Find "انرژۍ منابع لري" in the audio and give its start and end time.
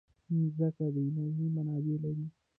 1.07-2.25